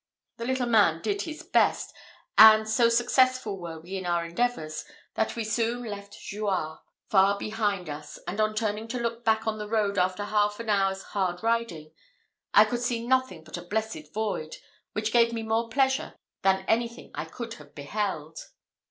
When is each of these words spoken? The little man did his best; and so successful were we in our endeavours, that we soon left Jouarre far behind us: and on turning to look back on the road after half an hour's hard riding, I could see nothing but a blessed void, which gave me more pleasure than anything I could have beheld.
The 0.37 0.45
little 0.45 0.65
man 0.65 1.03
did 1.03 1.21
his 1.21 1.43
best; 1.43 1.93
and 2.35 2.67
so 2.67 2.89
successful 2.89 3.59
were 3.59 3.79
we 3.79 3.97
in 3.97 4.07
our 4.07 4.25
endeavours, 4.25 4.83
that 5.13 5.35
we 5.35 5.43
soon 5.43 5.83
left 5.83 6.17
Jouarre 6.19 6.79
far 7.07 7.37
behind 7.37 7.87
us: 7.87 8.17
and 8.27 8.41
on 8.41 8.55
turning 8.55 8.87
to 8.87 8.99
look 8.99 9.23
back 9.23 9.45
on 9.45 9.59
the 9.59 9.67
road 9.69 9.99
after 9.99 10.23
half 10.23 10.59
an 10.59 10.69
hour's 10.71 11.03
hard 11.03 11.43
riding, 11.43 11.91
I 12.51 12.65
could 12.65 12.81
see 12.81 13.05
nothing 13.05 13.43
but 13.43 13.57
a 13.57 13.61
blessed 13.61 14.11
void, 14.11 14.55
which 14.93 15.13
gave 15.13 15.33
me 15.33 15.43
more 15.43 15.69
pleasure 15.69 16.15
than 16.41 16.65
anything 16.67 17.11
I 17.13 17.25
could 17.25 17.53
have 17.53 17.75
beheld. 17.75 18.39